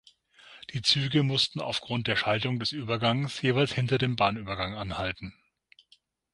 [0.73, 5.31] Die Züge mussten aufgrund der Schaltung des Übergangs jeweils hinter dem Bahnübergang anhalten.